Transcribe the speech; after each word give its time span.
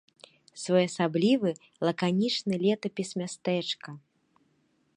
Своеасаблівы 0.61 1.49
лаканічны 1.87 2.55
летапіс 2.65 3.09
мястэчка. 3.23 3.89